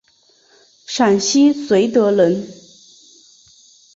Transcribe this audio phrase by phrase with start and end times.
[0.87, 2.47] 陕西绥德人。